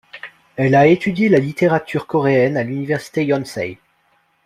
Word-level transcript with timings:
Elle 0.55 0.73
a 0.73 0.87
étudié 0.87 1.29
la 1.29 1.37
littérature 1.37 2.07
coréenne 2.07 2.57
à 2.57 2.63
l'université 2.63 3.23
Yonsei. 3.23 3.77